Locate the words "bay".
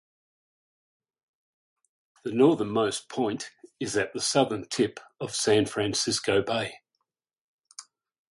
6.41-6.79